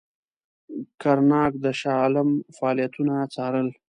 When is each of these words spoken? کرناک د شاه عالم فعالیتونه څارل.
کرناک 1.01 1.51
د 1.63 1.65
شاه 1.79 1.97
عالم 2.03 2.29
فعالیتونه 2.57 3.13
څارل. 3.33 3.67